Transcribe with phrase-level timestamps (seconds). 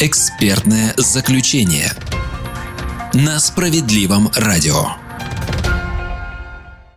[0.00, 1.90] Экспертное заключение
[3.14, 4.90] на справедливом радио.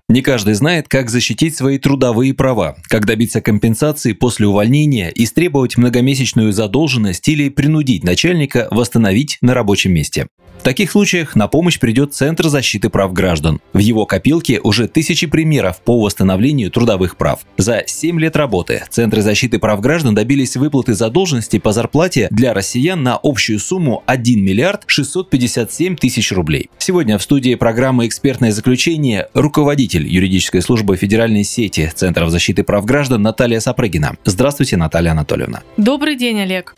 [0.08, 6.54] Не каждый знает, как защитить свои трудовые права, как добиться компенсации после увольнения, истребовать многомесячную
[6.54, 10.28] задолженность или принудить начальника восстановить на рабочем месте.
[10.62, 13.60] В таких случаях на помощь придет Центр защиты прав граждан.
[13.74, 17.40] В его копилке уже тысячи примеров по восстановлению трудовых прав.
[17.58, 23.02] За 7 лет работы Центры защиты прав граждан добились выплаты задолженности по зарплате для россиян
[23.02, 26.70] на общую сумму 1 миллиард 657 тысяч рублей.
[26.78, 33.24] Сегодня в студии программы «Экспертное заключение» руководитель юридической службы федеральной сети Центров защиты прав граждан
[33.24, 34.16] Наталья Сапрыгина.
[34.26, 35.64] Здравствуйте, Наталья Анатольевна.
[35.78, 36.76] Добрый день, Олег.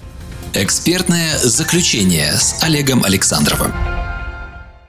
[0.56, 3.93] Экспертное заключение с Олегом Александровым.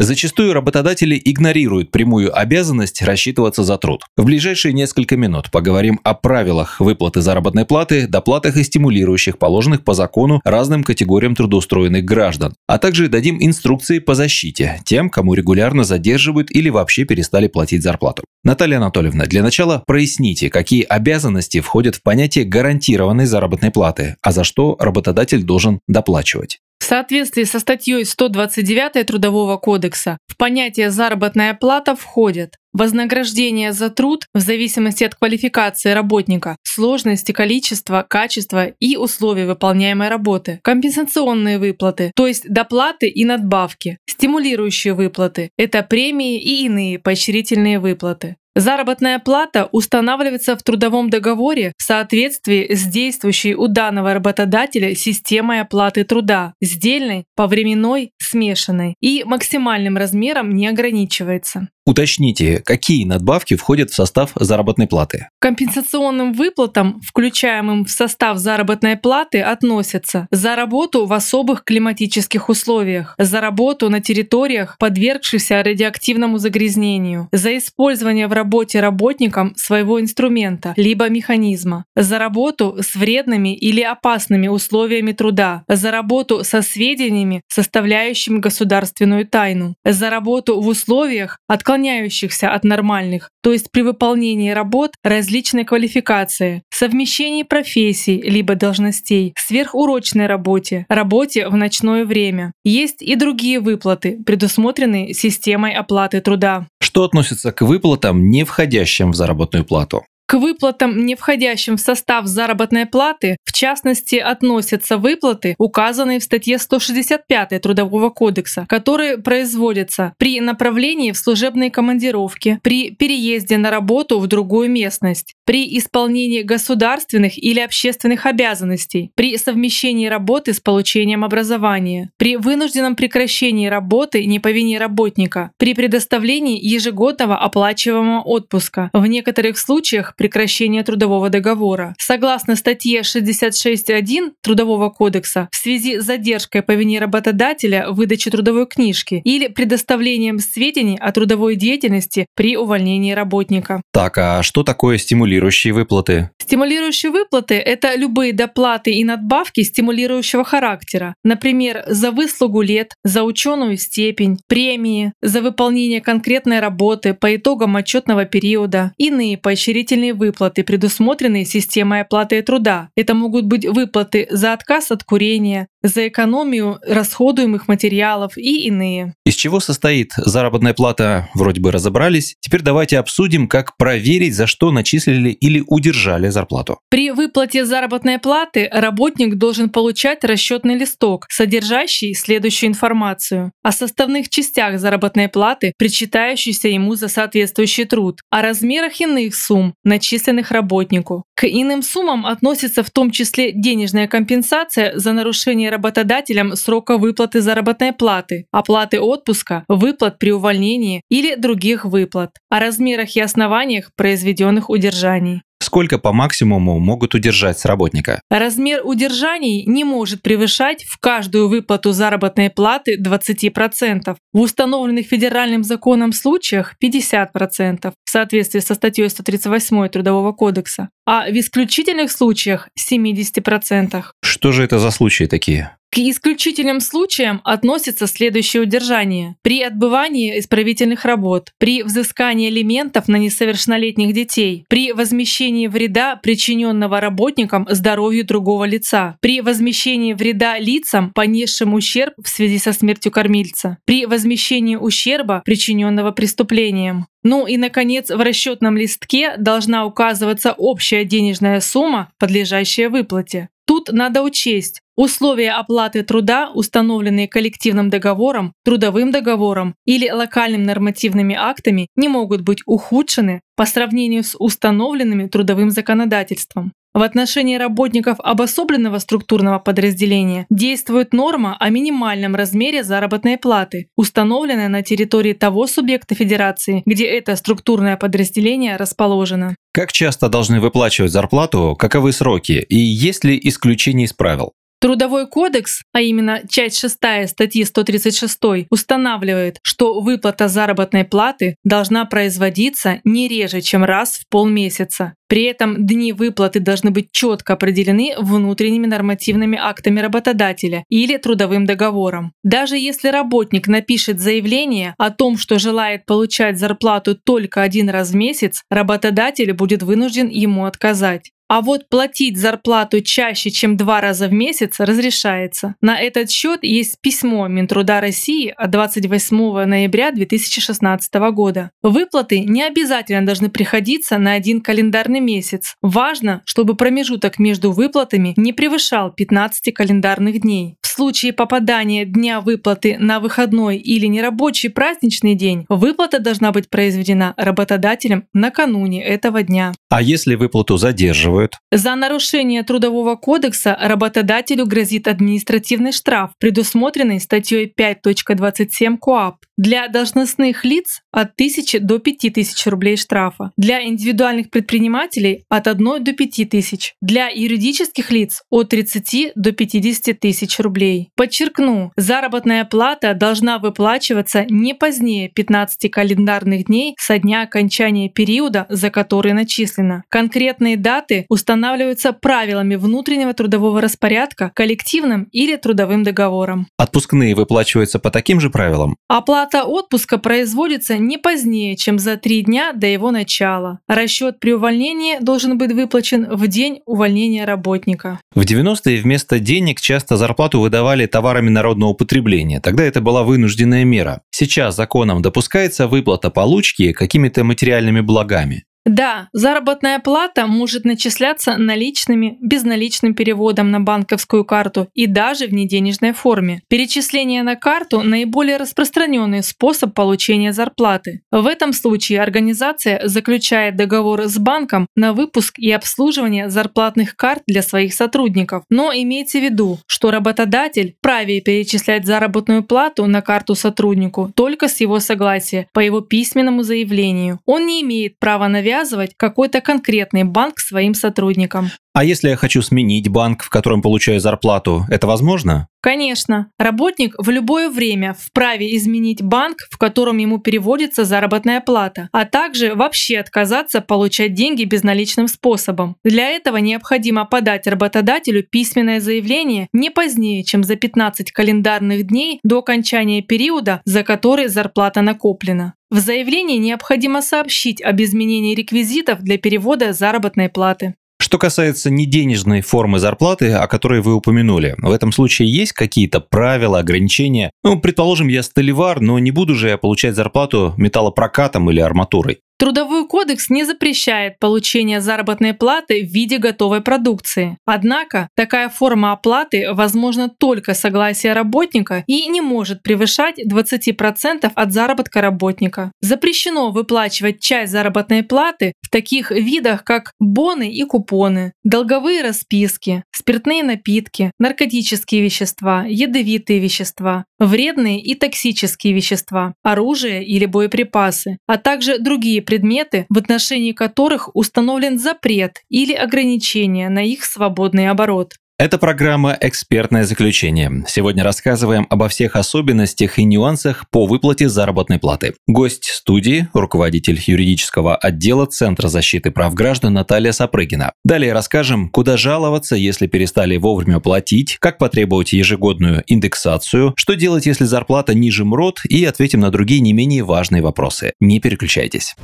[0.00, 4.02] Зачастую работодатели игнорируют прямую обязанность рассчитываться за труд.
[4.16, 9.94] В ближайшие несколько минут поговорим о правилах выплаты заработной платы, доплатах и стимулирующих, положенных по
[9.94, 16.50] закону разным категориям трудоустроенных граждан, а также дадим инструкции по защите тем, кому регулярно задерживают
[16.50, 18.24] или вообще перестали платить зарплату.
[18.42, 24.42] Наталья Анатольевна, для начала проясните, какие обязанности входят в понятие гарантированной заработной платы, а за
[24.42, 26.58] что работодатель должен доплачивать.
[26.84, 34.26] В соответствии со статьей 129 Трудового кодекса в понятие заработная плата входят вознаграждение за труд
[34.34, 42.26] в зависимости от квалификации работника, сложности, количества, качества и условий выполняемой работы, компенсационные выплаты, то
[42.26, 48.36] есть доплаты и надбавки, стимулирующие выплаты– это премии и иные поощрительные выплаты.
[48.56, 56.04] Заработная плата устанавливается в трудовом договоре в соответствии с действующей у данного работодателя системой оплаты
[56.04, 61.68] труда, сдельной, повременной, смешанной и максимальным размером не ограничивается.
[61.84, 65.28] Уточните, какие надбавки входят в состав заработной платы.
[65.40, 73.40] Компенсационным выплатам, включаемым в состав заработной платы, относятся за работу в особых климатических условиях, за
[73.40, 81.84] работу на территориях, подвергшихся радиоактивному загрязнению, за использование в работе работником своего инструмента либо механизма,
[81.96, 89.74] за работу с вредными или опасными условиями труда, за работу со сведениями, составляющими государственную тайну,
[89.84, 97.42] за работу в условиях, отклоняющихся от нормальных, то есть при выполнении работ различной квалификации, совмещении
[97.42, 102.52] профессий либо должностей, сверхурочной работе, работе в ночное время.
[102.64, 106.68] Есть и другие выплаты, предусмотренные системой оплаты труда.
[106.80, 110.04] Что относится к выплатам, не входящим в заработную плату?
[110.26, 116.58] К выплатам, не входящим в состав заработной платы, в частности, относятся выплаты, указанные в статье
[116.58, 124.26] 165 Трудового кодекса, которые производятся при направлении в служебные командировки, при переезде на работу в
[124.26, 132.36] другую местность, при исполнении государственных или общественных обязанностей, при совмещении работы с получением образования, при
[132.36, 140.13] вынужденном прекращении работы не по вине работника, при предоставлении ежегодного оплачиваемого отпуска, в некоторых случаях
[140.16, 141.94] прекращения трудового договора.
[141.98, 149.20] Согласно статье 66.1 Трудового кодекса, в связи с задержкой по вине работодателя выдачи трудовой книжки
[149.24, 153.82] или предоставлением сведений о трудовой деятельности при увольнении работника.
[153.92, 156.30] Так, а что такое стимулирующие выплаты?
[156.38, 161.14] Стимулирующие выплаты– это любые доплаты и надбавки стимулирующего характера.
[161.24, 168.24] Например, за выслугу лет, за ученую степень, премии, за выполнение конкретной работы по итогам отчетного
[168.24, 172.90] периода, иные поощрительные дополнительные выплаты, предусмотренные системой оплаты труда.
[172.96, 179.14] Это могут быть выплаты за отказ от курения, за экономию расходуемых материалов и иные.
[179.26, 182.36] Из чего состоит заработная плата, вроде бы разобрались.
[182.40, 186.78] Теперь давайте обсудим, как проверить, за что начислили или удержали зарплату.
[186.88, 194.80] При выплате заработной платы работник должен получать расчетный листок, содержащий следующую информацию о составных частях
[194.80, 201.24] заработной платы, причитающейся ему за соответствующий труд, о размерах иных сумм, начисленных работнику.
[201.34, 207.92] К иным суммам относится в том числе денежная компенсация за нарушение работодателем срока выплаты заработной
[207.92, 215.42] платы, оплаты отпуска, выплат при увольнении или других выплат, о размерах и основаниях произведенных удержаний
[215.64, 218.20] сколько по максимуму могут удержать с работника?
[218.30, 226.12] Размер удержаний не может превышать в каждую выплату заработной платы 20%, в установленных федеральным законом
[226.12, 234.04] случаях 50%, в соответствии со статьей 138 Трудового кодекса, а в исключительных случаях 70%.
[234.22, 235.76] Что же это за случаи такие?
[235.94, 239.36] К исключительным случаям относятся следующие удержания.
[239.42, 247.64] При отбывании исправительных работ, при взыскании алиментов на несовершеннолетних детей, при возмещении вреда, причиненного работникам
[247.70, 254.06] здоровью другого лица, при возмещении вреда лицам, понесшим ущерб в связи со смертью кормильца, при
[254.06, 257.06] возмещении ущерба, причиненного преступлением.
[257.22, 263.48] Ну и, наконец, в расчетном листке должна указываться общая денежная сумма, подлежащая выплате.
[263.66, 271.88] Тут надо учесть, условия оплаты труда, установленные коллективным договором, трудовым договором или локальными нормативными актами,
[271.96, 276.72] не могут быть ухудшены по сравнению с установленными трудовым законодательством.
[276.94, 284.82] В отношении работников обособленного структурного подразделения действует норма о минимальном размере заработной платы, установленная на
[284.82, 289.56] территории того субъекта федерации, где это структурное подразделение расположено.
[289.74, 294.52] Как часто должны выплачивать зарплату, каковы сроки и есть ли исключения из правил?
[294.84, 303.00] Трудовой кодекс, а именно часть 6 статьи 136, устанавливает, что выплата заработной платы должна производиться
[303.02, 305.14] не реже, чем раз в полмесяца.
[305.26, 312.34] При этом дни выплаты должны быть четко определены внутренними нормативными актами работодателя или трудовым договором.
[312.42, 318.16] Даже если работник напишет заявление о том, что желает получать зарплату только один раз в
[318.16, 321.30] месяц, работодатель будет вынужден ему отказать.
[321.46, 325.74] А вот платить зарплату чаще, чем два раза в месяц, разрешается.
[325.82, 331.70] На этот счет есть письмо Минтруда России от 28 ноября 2016 года.
[331.82, 335.74] Выплаты не обязательно должны приходиться на один календарный месяц.
[335.82, 340.76] Важно, чтобы промежуток между выплатами не превышал 15 календарных дней.
[340.80, 347.34] В случае попадания дня выплаты на выходной или нерабочий праздничный день, выплата должна быть произведена
[347.36, 349.72] работодателем накануне этого дня.
[349.90, 351.33] А если выплату задерживают?
[351.34, 351.58] Задерживают.
[351.70, 359.36] За нарушение Трудового кодекса работодателю грозит административный штраф, предусмотренный статьей 5.27 КОАП.
[359.56, 363.52] Для должностных лиц от 1000 до 5000 рублей штрафа.
[363.56, 366.94] Для индивидуальных предпринимателей от 1 до 5000.
[367.00, 371.10] Для юридических лиц от 30 до 50 тысяч рублей.
[371.16, 378.90] Подчеркну, заработная плата должна выплачиваться не позднее 15 календарных дней со дня окончания периода, за
[378.90, 380.02] который начислено.
[380.08, 386.66] Конкретные даты устанавливаются правилами внутреннего трудового распорядка, коллективным или трудовым договором.
[386.78, 388.96] Отпускные выплачиваются по таким же правилам?
[389.08, 393.78] Оплата отпуска производится не позднее, чем за три дня до его начала.
[393.88, 398.20] Расчет при увольнении должен быть выплачен в день увольнения работника.
[398.34, 402.60] В 90-е вместо денег часто зарплату выдавали товарами народного потребления.
[402.60, 404.22] Тогда это была вынужденная мера.
[404.30, 408.64] Сейчас законом допускается выплата получки какими-то материальными благами.
[408.84, 416.12] Да, заработная плата может начисляться наличными, безналичным переводом на банковскую карту и даже в неденежной
[416.12, 416.62] форме.
[416.68, 421.22] Перечисление на карту– наиболее распространенный способ получения зарплаты.
[421.30, 427.62] В этом случае организация заключает договор с банком на выпуск и обслуживание зарплатных карт для
[427.62, 428.64] своих сотрудников.
[428.68, 434.80] Но имейте в виду, что работодатель вправе перечислять заработную плату на карту сотруднику только с
[434.80, 437.40] его согласия по его письменному заявлению.
[437.46, 441.70] Он не имеет права навязывать навязывать какой-то конкретный банк своим сотрудникам.
[441.92, 445.68] А если я хочу сменить банк, в котором получаю зарплату, это возможно?
[445.80, 446.48] Конечно.
[446.58, 452.74] Работник в любое время вправе изменить банк, в котором ему переводится заработная плата, а также
[452.74, 455.96] вообще отказаться получать деньги безналичным способом.
[456.02, 462.58] Для этого необходимо подать работодателю письменное заявление не позднее, чем за 15 календарных дней до
[462.58, 465.74] окончания периода, за который зарплата накоплена.
[465.94, 470.96] В заявлении необходимо сообщить об изменении реквизитов для перевода заработной платы.
[471.20, 476.80] Что касается неденежной формы зарплаты, о которой вы упомянули, в этом случае есть какие-то правила,
[476.80, 477.52] ограничения?
[477.62, 482.40] Ну, предположим, я столевар, но не буду же я получать зарплату металлопрокатом или арматурой.
[482.56, 487.58] Трудовой кодекс не запрещает получение заработной платы в виде готовой продукции.
[487.66, 495.20] Однако такая форма оплаты возможна только согласие работника и не может превышать 20% от заработка
[495.20, 495.90] работника.
[496.00, 503.64] Запрещено выплачивать часть заработной платы в таких видах, как боны и купоны, долговые расписки, спиртные
[503.64, 512.43] напитки, наркотические вещества, ядовитые вещества, вредные и токсические вещества, оружие или боеприпасы, а также другие
[512.44, 518.34] предметы, в отношении которых установлен запрет или ограничение на их свободный оборот.
[518.56, 520.84] Это программа «Экспертное заключение».
[520.86, 525.34] Сегодня рассказываем обо всех особенностях и нюансах по выплате заработной платы.
[525.48, 530.92] Гость студии– руководитель юридического отдела Центра защиты прав граждан Наталья Сапрыгина.
[531.04, 537.64] Далее расскажем, куда жаловаться, если перестали вовремя платить, как потребовать ежегодную индексацию, что делать, если
[537.64, 541.14] зарплата ниже МРОД, и ответим на другие не менее важные вопросы.
[541.18, 542.14] Не переключайтесь.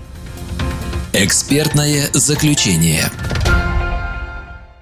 [1.12, 3.06] Экспертное заключение.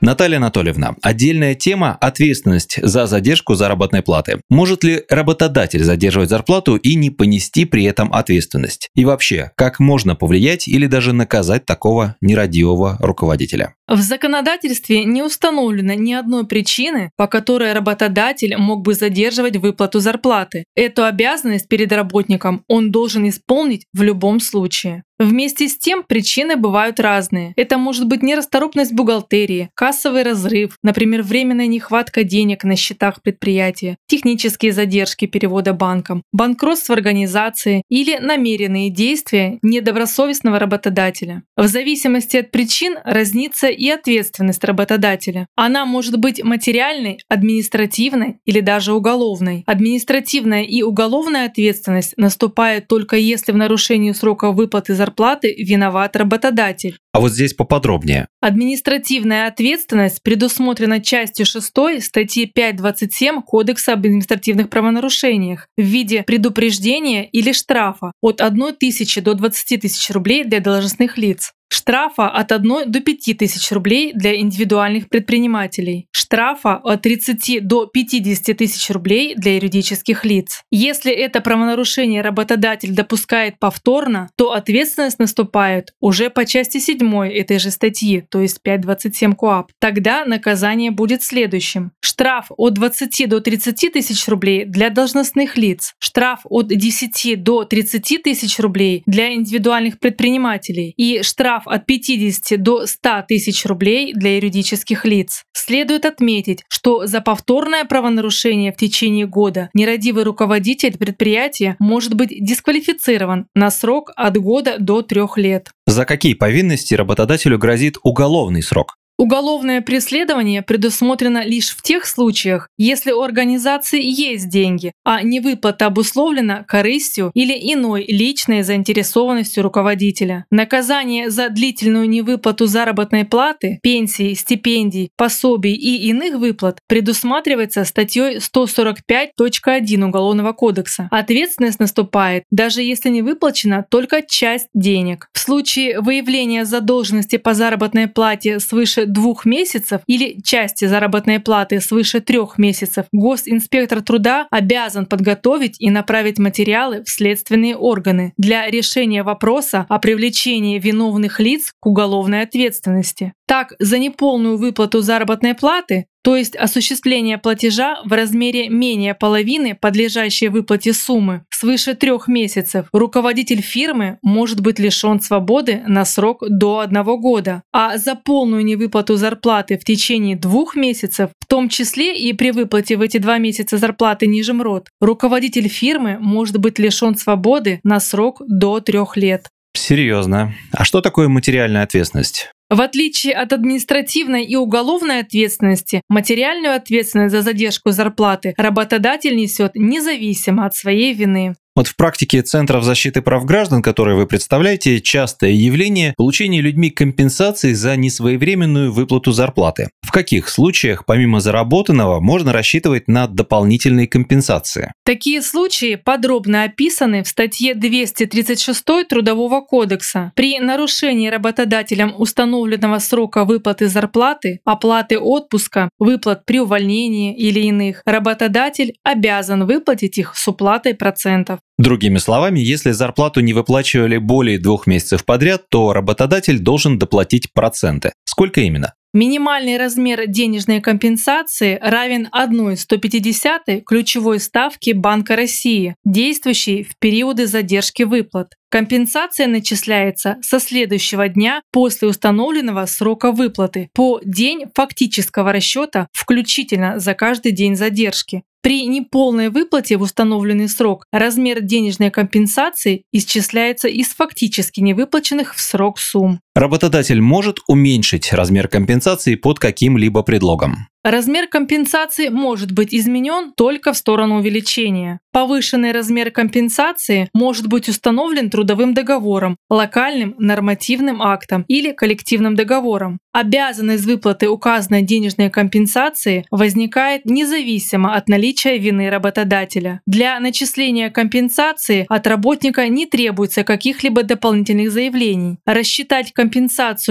[0.01, 4.41] Наталья Анатольевна, отдельная тема– ответственность за задержку заработной платы.
[4.49, 8.91] Может ли работодатель задерживать зарплату и не понести при этом ответственность?
[8.95, 13.75] И вообще, как можно повлиять или даже наказать такого нерадивого руководителя?
[13.89, 20.65] В законодательстве не установлено ни одной причины, по которой работодатель мог бы задерживать выплату зарплаты.
[20.77, 25.03] Эту обязанность перед работником он должен исполнить в любом случае.
[25.21, 27.53] Вместе с тем причины бывают разные.
[27.57, 34.71] Это может быть нерасторопность бухгалтерии, кассовый разрыв, например, временная нехватка денег на счетах предприятия, технические
[34.71, 41.43] задержки перевода банком, банкротство организации или намеренные действия недобросовестного работодателя.
[41.57, 45.49] В зависимости от причин разнится и ответственность работодателя.
[45.57, 49.65] Она может быть материальной, административной или даже уголовной.
[49.67, 56.99] Административная и уголовная ответственность наступает только если в нарушении срока выплаты зарплаты зарплаты виноват работодатель.
[57.13, 58.29] А вот здесь поподробнее.
[58.41, 67.53] Административная ответственность предусмотрена частью 6 статьи 5.27 Кодекса об административных правонарушениях в виде предупреждения или
[67.53, 73.01] штрафа от 1 тысячи до 20 тысяч рублей для должностных лиц штрафа от 1 до
[73.01, 80.25] 5 тысяч рублей для индивидуальных предпринимателей, штрафа от 30 до 50 тысяч рублей для юридических
[80.25, 80.63] лиц.
[80.71, 86.99] Если это правонарушение работодатель допускает повторно, то ответственность наступает уже по части 7
[87.29, 89.73] этой же статьи, то есть 5.27 КОАП.
[89.79, 91.93] Тогда наказание будет следующим.
[92.01, 98.23] Штраф от 20 до 30 тысяч рублей для должностных лиц, штраф от 10 до 30
[98.23, 104.37] тысяч рублей для индивидуальных предпринимателей и штраф штраф от 50 до 100 тысяч рублей для
[104.37, 105.45] юридических лиц.
[105.53, 113.47] Следует отметить, что за повторное правонарушение в течение года нерадивый руководитель предприятия может быть дисквалифицирован
[113.55, 115.71] на срок от года до трех лет.
[115.87, 118.97] За какие повинности работодателю грозит уголовный срок?
[119.21, 126.65] Уголовное преследование предусмотрено лишь в тех случаях, если у организации есть деньги, а невыплата обусловлена
[126.69, 130.45] корыстью или иной личной заинтересованностью руководителя.
[130.53, 140.05] Наказание за длительную невыплату заработной платы, пенсии, стипендий, пособий и иных выплат предусматривается статьей 145.1
[140.05, 141.09] Уголовного кодекса.
[141.11, 145.29] Ответственность наступает, даже если не выплачена только часть денег.
[145.33, 152.21] В случае выявления задолженности по заработной плате свыше двух месяцев или части заработной платы свыше
[152.21, 159.87] трех месяцев, госинспектор труда обязан подготовить и направить материалы в следственные органы для решения вопроса
[159.89, 163.33] о привлечении виновных лиц к уголовной ответственности.
[163.47, 170.49] Так, за неполную выплату заработной платы то есть осуществление платежа в размере менее половины подлежащей
[170.49, 177.17] выплате суммы свыше трех месяцев, руководитель фирмы может быть лишен свободы на срок до одного
[177.17, 182.51] года, а за полную невыплату зарплаты в течение двух месяцев, в том числе и при
[182.51, 188.01] выплате в эти два месяца зарплаты ниже МРОД, руководитель фирмы может быть лишен свободы на
[188.01, 189.47] срок до трех лет.
[189.75, 190.53] Серьезно.
[190.73, 192.51] А что такое материальная ответственность?
[192.71, 200.67] В отличие от административной и уголовной ответственности, материальную ответственность за задержку зарплаты работодатель несет независимо
[200.67, 201.55] от своей вины.
[201.79, 207.73] Вот в практике Центров защиты прав граждан, которые вы представляете, частое явление получения людьми компенсации
[207.73, 209.89] за несвоевременную выплату зарплаты.
[210.05, 214.91] В каких случаях, помимо заработанного, можно рассчитывать на дополнительные компенсации?
[215.05, 220.33] Такие случаи подробно описаны в статье 236 Трудового кодекса.
[220.35, 228.95] При нарушении работодателем установленного срока выплаты зарплаты, оплаты отпуска, выплат при увольнении или иных, работодатель
[229.05, 231.61] обязан выплатить их с уплатой процентов.
[231.79, 238.13] Другими словами, если зарплату не выплачивали более двух месяцев подряд, то работодатель должен доплатить проценты.
[238.25, 238.95] Сколько именно?
[239.15, 248.55] Минимальный размер денежной компенсации равен 1,150 ключевой ставки Банка России, действующей в периоды задержки выплат.
[248.71, 257.15] Компенсация начисляется со следующего дня после установленного срока выплаты по день фактического расчета, включительно за
[257.15, 258.43] каждый день задержки.
[258.61, 265.99] При неполной выплате в установленный срок размер денежной компенсации исчисляется из фактически невыплаченных в срок
[265.99, 266.41] сумм.
[266.59, 270.89] Работодатель может уменьшить размер компенсации под каким-либо предлогом.
[271.05, 275.21] Размер компенсации может быть изменен только в сторону увеличения.
[275.33, 283.19] Повышенный размер компенсации может быть установлен трудовым договором, локальным нормативным актом или коллективным договором.
[283.33, 290.01] Обязанность выплаты указанной денежной компенсации возникает независимо от наличия вины работодателя.
[290.07, 295.59] Для начисления компенсации от работника не требуется каких-либо дополнительных заявлений.
[295.65, 296.48] Рассчитать компенсацию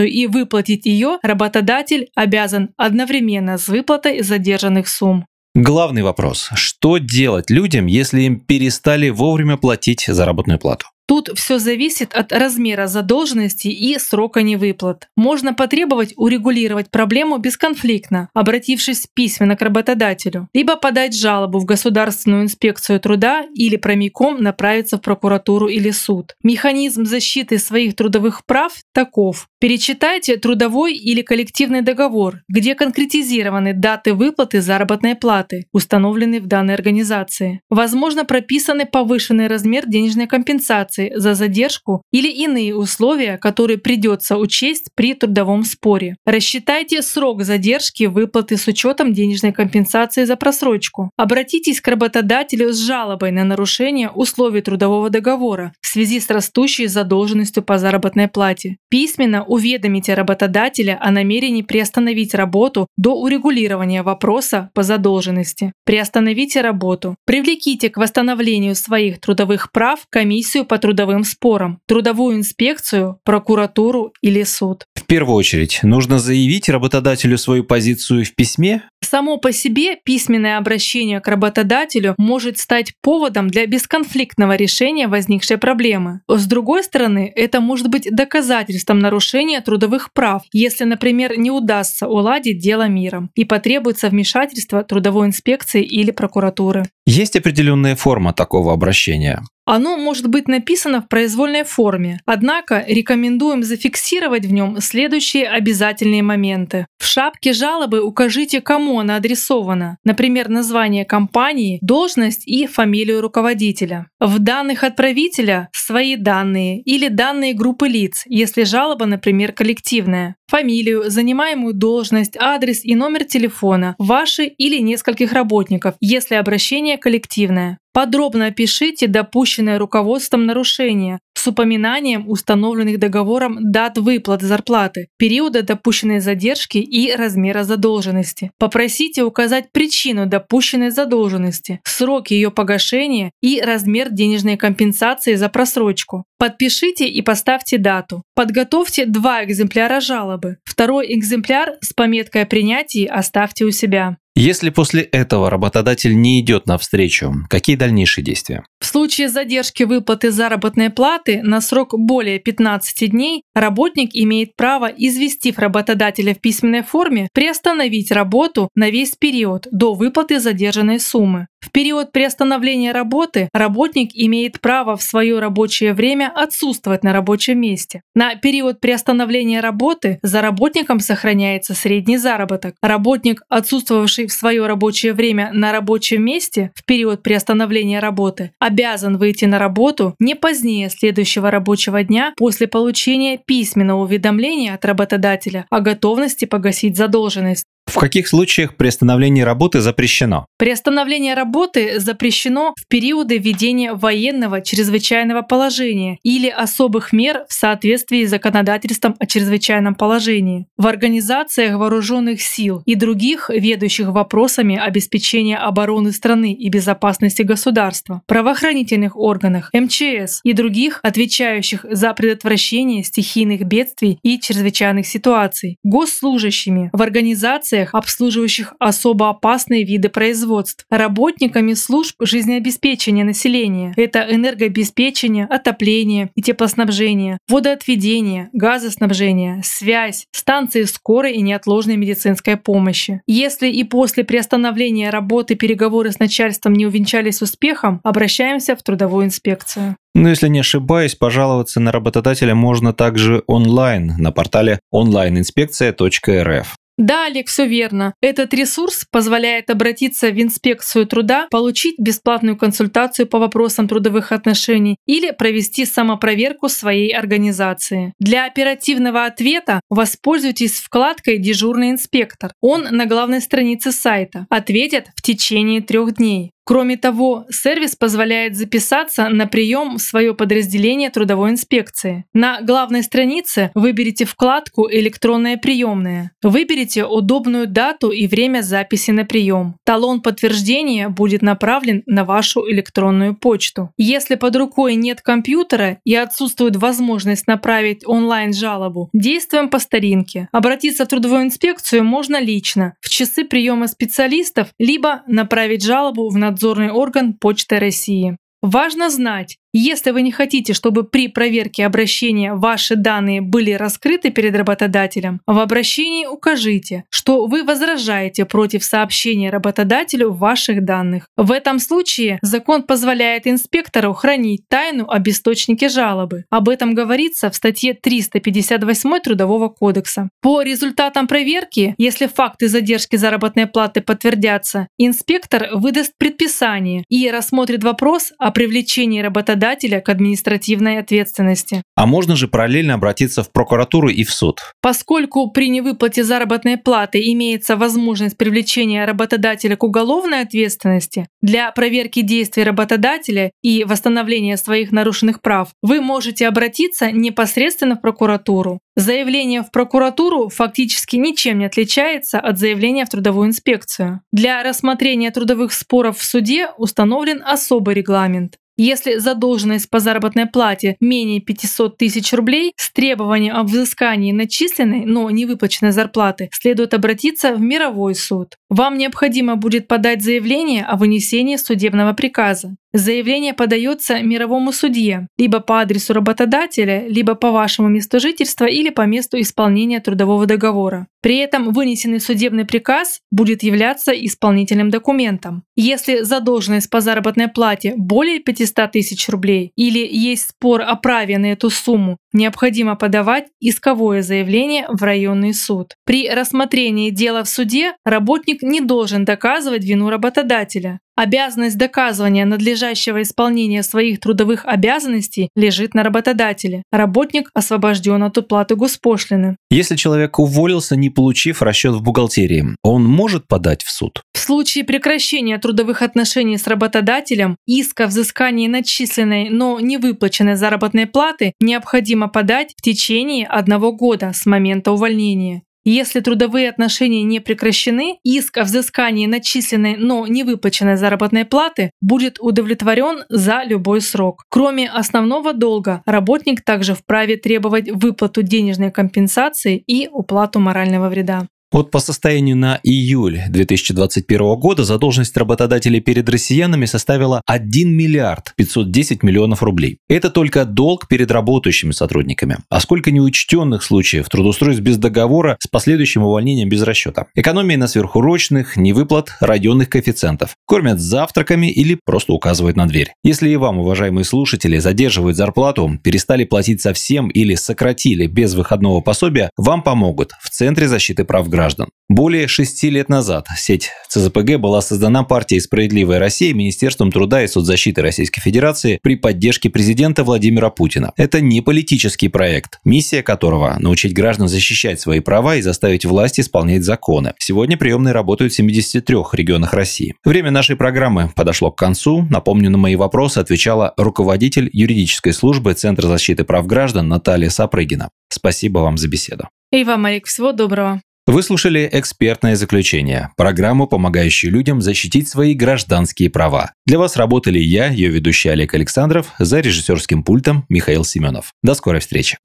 [0.01, 5.25] и выплатить ее работодатель обязан одновременно с выплатой задержанных сумм.
[5.55, 10.87] Главный вопрос– что делать людям, если им перестали вовремя платить заработную плату?
[11.07, 15.07] Тут все зависит от размера задолженности и срока невыплат.
[15.15, 22.99] Можно потребовать урегулировать проблему бесконфликтно, обратившись письменно к работодателю, либо подать жалобу в Государственную инспекцию
[22.99, 26.35] труда или прямиком направиться в прокуратуру или суд.
[26.43, 29.47] Механизм защиты своих трудовых прав таков.
[29.59, 37.61] Перечитайте трудовой или коллективный договор, где конкретизированы даты выплаты заработной платы, установленные в данной организации.
[37.69, 44.89] Возможно, прописаны повышенный размер денежной компенсации компенсации за задержку или иные условия, которые придется учесть
[44.95, 46.15] при трудовом споре.
[46.25, 51.11] Рассчитайте срок задержки выплаты с учетом денежной компенсации за просрочку.
[51.17, 57.63] Обратитесь к работодателю с жалобой на нарушение условий трудового договора в связи с растущей задолженностью
[57.63, 58.77] по заработной плате.
[58.89, 65.73] Письменно уведомите работодателя о намерении приостановить работу до урегулирования вопроса по задолженности.
[65.85, 67.15] Приостановите работу.
[67.25, 74.85] Привлеките к восстановлению своих трудовых прав комиссию по трудовым спорам, трудовую инспекцию, прокуратуру или суд.
[74.95, 78.83] В первую очередь, нужно заявить работодателю свою позицию в письме?
[79.03, 86.21] Само по себе письменное обращение к работодателю может стать поводом для бесконфликтного решения возникшей проблемы.
[86.27, 92.59] С другой стороны, это может быть доказательством нарушения трудовых прав, если, например, не удастся уладить
[92.59, 96.85] дело миром и потребуется вмешательство трудовой инспекции или прокуратуры.
[97.05, 99.41] Есть определенная форма такого обращения.
[99.67, 106.87] Оно может быть написано в произвольной форме, однако рекомендуем зафиксировать в нем следующие обязательные моменты.
[106.97, 114.07] В шапке жалобы укажите, кому она адресована, например, название компании, должность и фамилию руководителя.
[114.19, 121.73] В данных отправителя свои данные или данные группы лиц, если жалоба, например, коллективная фамилию, занимаемую
[121.73, 127.79] должность, адрес и номер телефона, ваши или нескольких работников, если обращение коллективное.
[127.93, 136.77] Подробно опишите допущенное руководством нарушение с упоминанием установленных договором дат выплаты зарплаты, периода допущенной задержки
[136.77, 138.51] и размера задолженности.
[138.59, 146.25] Попросите указать причину допущенной задолженности, срок ее погашения и размер денежной компенсации за просрочку.
[146.37, 148.23] Подпишите и поставьте дату.
[148.35, 150.57] Подготовьте два экземпляра жалобы.
[150.65, 154.17] Второй экземпляр с пометкой о принятии оставьте у себя.
[154.39, 158.63] Если после этого работодатель не идет навстречу, какие дальнейшие действия?
[158.79, 165.57] В случае задержки выплаты заработной платы на срок более 15 дней работник имеет право, известив
[165.57, 171.47] работодателя в письменной форме, приостановить работу на весь период до выплаты задержанной суммы.
[171.67, 178.01] В период приостановления работы работник имеет право в свое рабочее время отсутствовать на рабочем месте.
[178.15, 182.75] На период приостановления работы за работником сохраняется средний заработок.
[182.81, 189.45] Работник, отсутствовавший в свое рабочее время на рабочем месте в период приостановления работы, обязан выйти
[189.45, 196.45] на работу не позднее следующего рабочего дня после получения письменного уведомления от работодателя о готовности
[196.45, 197.65] погасить задолженность.
[197.87, 200.45] В каких случаях приостановление работы запрещено?
[200.57, 208.29] Приостановление работы запрещено в периоды введения военного чрезвычайного положения или особых мер в соответствии с
[208.29, 216.53] законодательством о чрезвычайном положении, в организациях вооруженных сил и других ведущих вопросами обеспечения обороны страны
[216.53, 225.07] и безопасности государства, правоохранительных органах, МЧС и других, отвечающих за предотвращение стихийных бедствий и чрезвычайных
[225.07, 233.93] ситуаций, госслужащими в организациях организациях, обслуживающих особо опасные виды производств, работниками служб жизнеобеспечения населения.
[233.97, 243.21] Это энергообеспечение, отопление и теплоснабжение, водоотведение, газоснабжение, связь, станции скорой и неотложной медицинской помощи.
[243.27, 249.95] Если и после приостановления работы переговоры с начальством не увенчались успехом, обращаемся в трудовую инспекцию.
[250.15, 256.75] Но если не ошибаюсь, пожаловаться на работодателя можно также онлайн на портале onlineinspekция.рф.
[256.97, 258.13] Да, Олег, все верно.
[258.21, 265.31] Этот ресурс позволяет обратиться в инспекцию труда, получить бесплатную консультацию по вопросам трудовых отношений или
[265.31, 268.13] провести самопроверку своей организации.
[268.19, 272.51] Для оперативного ответа воспользуйтесь вкладкой «Дежурный инспектор».
[272.61, 274.47] Он на главной странице сайта.
[274.49, 276.51] Ответят в течение трех дней.
[276.67, 282.25] Кроме того, сервис позволяет записаться на прием в свое подразделение трудовой инспекции.
[282.33, 286.31] На главной странице выберите вкладку «Электронная приемная».
[286.43, 289.77] Выберите удобную дату и время записи на прием.
[289.85, 293.91] Талон подтверждения будет направлен на вашу электронную почту.
[293.97, 300.49] Если под рукой нет компьютера и отсутствует возможность направить онлайн-жалобу, действуем по старинке.
[300.51, 306.56] Обратиться в трудовую инспекцию можно лично, в часы приема специалистов, либо направить жалобу в надзор
[306.57, 308.37] надзорный орган Почты России.
[308.63, 314.55] Важно знать, если вы не хотите, чтобы при проверке обращения ваши данные были раскрыты перед
[314.55, 321.27] работодателем, в обращении укажите, что вы возражаете против сообщения работодателю ваших данных.
[321.37, 326.45] В этом случае закон позволяет инспектору хранить тайну об источнике жалобы.
[326.49, 330.29] Об этом говорится в статье 358 Трудового кодекса.
[330.41, 338.33] По результатам проверки, если факты задержки заработной платы подтвердятся, инспектор выдаст предписание и рассмотрит вопрос
[338.39, 341.83] о привлечении работодателя работодателя к административной ответственности.
[341.95, 344.61] А можно же параллельно обратиться в прокуратуру и в суд?
[344.81, 352.63] Поскольку при невыплате заработной платы имеется возможность привлечения работодателя к уголовной ответственности, для проверки действий
[352.63, 358.79] работодателя и восстановления своих нарушенных прав вы можете обратиться непосредственно в прокуратуру.
[358.95, 364.21] Заявление в прокуратуру фактически ничем не отличается от заявления в трудовую инспекцию.
[364.31, 368.57] Для рассмотрения трудовых споров в суде установлен особый регламент.
[368.77, 375.29] Если задолженность по заработной плате менее 500 тысяч рублей, с требованием о взыскании начисленной, но
[375.31, 378.55] не выплаченной зарплаты, следует обратиться в мировой суд.
[378.69, 382.75] Вам необходимо будет подать заявление о вынесении судебного приказа.
[382.93, 389.01] Заявление подается мировому судье, либо по адресу работодателя, либо по вашему месту жительства или по
[389.01, 391.07] месту исполнения трудового договора.
[391.21, 395.63] При этом вынесенный судебный приказ будет являться исполнительным документом.
[395.75, 401.47] Если задолженность по заработной плате более 500 тысяч рублей или есть спор о праве на
[401.47, 405.95] эту сумму, необходимо подавать исковое заявление в районный суд.
[406.05, 410.99] При рассмотрении дела в суде работник не должен доказывать вину работодателя.
[411.17, 416.83] Обязанность доказывания надлежащего исполнения своих трудовых обязанностей лежит на работодателе.
[416.91, 419.57] Работник освобожден от уплаты госпошлины.
[419.71, 424.21] Если человек уволился, не получив расчет в бухгалтерии, он может подать в суд?
[424.33, 431.07] В случае прекращения трудовых отношений с работодателем, иска о взыскании начисленной, но не выплаченной заработной
[431.07, 435.63] платы необходимо подать в течение одного года с момента увольнения.
[435.89, 442.39] Если трудовые отношения не прекращены, иск о взыскании начисленной, но не выплаченной заработной платы будет
[442.41, 444.43] удовлетворен за любой срок.
[444.49, 451.47] Кроме основного долга, работник также вправе требовать выплату денежной компенсации и уплату морального вреда.
[451.69, 459.21] Вот по состоянию на июль 2021 года задолженность работодателей перед россиянами составила 1 миллиард 510
[459.21, 459.97] миллионов рублей.
[460.07, 462.59] Это только долг перед работающими сотрудниками.
[462.69, 467.25] А сколько неучтенных случаев трудоустройств без договора с последующим увольнением без расчета.
[467.35, 470.55] Экономия на сверхурочных, невыплат, районных коэффициентов.
[470.65, 473.11] Кормят завтраками или просто указывают на дверь.
[473.25, 479.49] Если и вам, уважаемые слушатели, задерживают зарплату, перестали платить совсем или сократили без выходного пособия,
[479.57, 481.89] вам помогут в Центре защиты прав граждан граждан.
[482.07, 488.01] Более шести лет назад сеть ЦЗПГ была создана партией «Справедливая Россия» Министерством труда и соцзащиты
[488.01, 491.13] Российской Федерации при поддержке президента Владимира Путина.
[491.17, 496.83] Это не политический проект, миссия которого– научить граждан защищать свои права и заставить власть исполнять
[496.83, 497.33] законы.
[497.39, 500.13] Сегодня приемные работают в 73 регионах России.
[500.23, 502.27] Время нашей программы подошло к концу.
[502.29, 508.09] Напомню, на мои вопросы отвечала руководитель юридической службы Центра защиты прав граждан Наталья Сапрыгина.
[508.29, 509.49] Спасибо вам за беседу.
[509.71, 511.01] И вам, Марик, всего доброго.
[511.27, 516.71] Вы слушали «Экспертное заключение»– программу, помогающую людям защитить свои гражданские права.
[516.85, 521.51] Для вас работали я, ее ведущий Олег Александров, за режиссерским пультом Михаил Семенов.
[521.61, 522.37] До скорой встречи.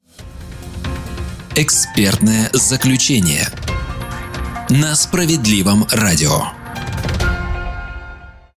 [1.54, 3.46] «Экспертное заключение»
[4.68, 6.46] на Справедливом радио.